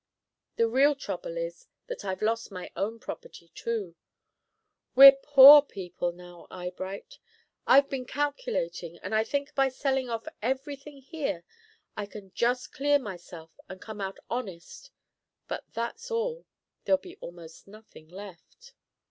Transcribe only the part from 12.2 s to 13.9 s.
just clear myself and